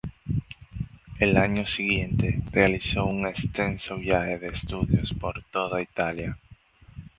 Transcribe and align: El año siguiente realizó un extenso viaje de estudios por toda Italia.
El 1.19 1.37
año 1.37 1.67
siguiente 1.67 2.41
realizó 2.51 3.05
un 3.05 3.27
extenso 3.27 3.97
viaje 3.97 4.39
de 4.39 4.47
estudios 4.47 5.13
por 5.13 5.43
toda 5.51 5.79
Italia. 5.79 6.39